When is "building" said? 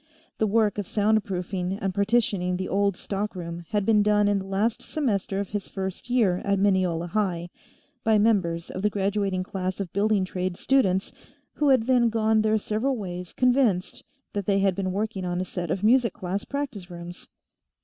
9.93-10.25